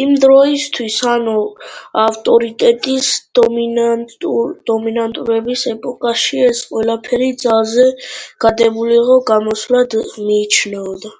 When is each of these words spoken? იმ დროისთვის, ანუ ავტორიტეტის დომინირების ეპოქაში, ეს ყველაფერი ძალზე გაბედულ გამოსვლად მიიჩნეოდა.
იმ 0.00 0.10
დროისთვის, 0.24 0.96
ანუ 1.12 1.36
ავტორიტეტის 2.02 3.08
დომინირების 3.38 5.64
ეპოქაში, 5.72 6.44
ეს 6.50 6.62
ყველაფერი 6.74 7.30
ძალზე 7.48 7.88
გაბედულ 8.48 9.12
გამოსვლად 9.34 9.98
მიიჩნეოდა. 10.28 11.16